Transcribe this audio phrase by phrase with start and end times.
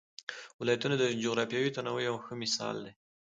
[0.61, 2.93] ولایتونه د جغرافیوي تنوع یو ښه مثال دی.